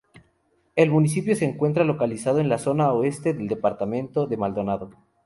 El 0.75 0.89
municipio 0.89 1.35
se 1.35 1.45
encuentra 1.45 1.83
localizado 1.83 2.39
en 2.39 2.49
la 2.49 2.57
zona 2.57 2.91
oeste 2.91 3.35
del 3.35 3.47
departamento 3.47 4.25
de 4.25 4.35
Maldonado. 4.35 4.89